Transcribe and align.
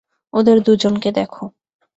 ওদের 0.33 0.57
দুজনকে 0.61 1.09
দেখো। 1.11 1.43